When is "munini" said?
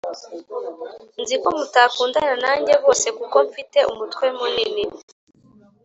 4.37-4.83